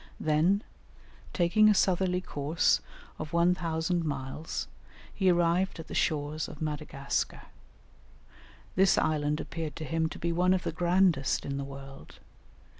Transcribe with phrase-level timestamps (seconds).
[0.19, 0.63] Then,
[1.31, 2.81] taking a southerly course
[3.19, 4.67] of 1000 miles,
[5.13, 7.43] he arrived at the shores of Madagascar.
[8.75, 12.17] This island appeared to him to be one of the grandest in the world.